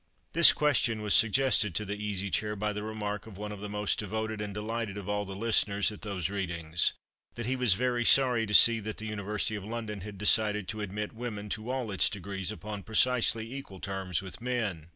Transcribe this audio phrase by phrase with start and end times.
[0.33, 3.69] This question was suggested to the Easy Chair by the remark of one of the
[3.69, 6.93] most devoted and delighted of all the listeners at those readings,
[7.35, 10.81] that he was very sorry to see that the University of London had decided to
[10.81, 14.89] admit women to all its degrees upon precisely equal terms with men.